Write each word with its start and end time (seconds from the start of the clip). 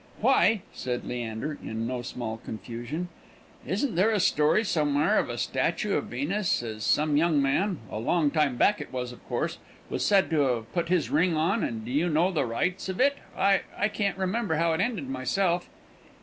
"Why," 0.19 0.63
said 0.73 1.05
Leander, 1.05 1.59
in 1.61 1.85
no 1.85 2.01
small 2.01 2.37
confusion, 2.37 3.09
"isn't 3.67 3.93
there 3.93 4.09
a 4.09 4.19
story 4.19 4.63
somewhere 4.63 5.19
of 5.19 5.29
a 5.29 5.37
statue 5.37 5.93
to 5.93 6.01
Venus 6.01 6.63
as 6.63 6.83
some 6.83 7.17
young 7.17 7.39
man 7.39 7.77
(a 7.91 7.99
long 7.99 8.31
time 8.31 8.55
back 8.57 8.81
it 8.81 8.91
was, 8.91 9.11
of 9.11 9.23
course) 9.29 9.59
was 9.91 10.03
said 10.03 10.31
to 10.31 10.39
have 10.41 10.73
put 10.73 10.89
his 10.89 11.11
ring 11.11 11.37
on? 11.37 11.63
and 11.63 11.85
do 11.85 11.91
you 11.91 12.09
know 12.09 12.31
the 12.31 12.47
rights 12.47 12.89
of 12.89 12.99
it? 12.99 13.17
I 13.37 13.61
I 13.77 13.89
can't 13.89 14.17
remember 14.17 14.55
how 14.55 14.73
it 14.73 14.81
ended, 14.81 15.07
myself." 15.07 15.69